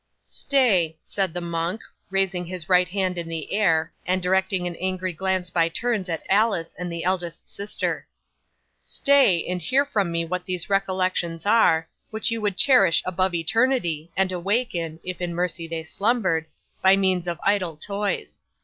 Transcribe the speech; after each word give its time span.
'"Stay!" 0.27 0.97
said 1.03 1.31
the 1.31 1.39
monk, 1.39 1.81
raising 2.09 2.43
his 2.43 2.67
right 2.67 2.87
hand 2.87 3.19
in 3.19 3.29
the 3.29 3.53
air, 3.53 3.93
and 4.03 4.19
directing 4.23 4.65
an 4.65 4.75
angry 4.77 5.13
glance 5.13 5.51
by 5.51 5.69
turns 5.69 6.09
at 6.09 6.25
Alice 6.27 6.73
and 6.79 6.91
the 6.91 7.03
eldest 7.03 7.47
sister. 7.47 8.07
"Stay, 8.83 9.45
and 9.45 9.61
hear 9.61 9.85
from 9.85 10.11
me 10.11 10.25
what 10.25 10.43
these 10.47 10.71
recollections 10.71 11.45
are, 11.45 11.87
which 12.09 12.31
you 12.31 12.41
would 12.41 12.57
cherish 12.57 13.03
above 13.05 13.35
eternity, 13.35 14.11
and 14.17 14.31
awaken 14.31 14.99
if 15.03 15.21
in 15.21 15.35
mercy 15.35 15.67
they 15.67 15.83
slumbered 15.83 16.47
by 16.81 16.95
means 16.95 17.27
of 17.27 17.39
idle 17.43 17.77
toys. 17.77 18.41